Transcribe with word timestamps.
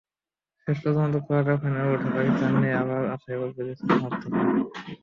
শেষ 0.63 0.77
পর্যন্ত 0.83 1.15
কোয়ার্টার 1.25 1.59
ফাইনালে 1.61 1.89
ওঠায় 1.93 2.13
পাকিস্তানকে 2.15 2.59
নিয়ে 2.63 2.79
আবার 2.83 3.01
আশায় 3.15 3.37
বুক 3.39 3.51
বাঁধে 3.57 3.73
সমর্থকেরা। 3.81 4.41